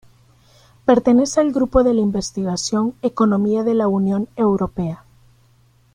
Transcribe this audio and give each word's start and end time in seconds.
Pertenece 0.83 1.41
al 1.41 1.51
grupo 1.51 1.83
de 1.83 1.93
investigación 1.93 2.95
Economía 3.03 3.61
de 3.61 3.75
la 3.75 3.87
Unión 3.87 4.29
Europea. 4.35 5.03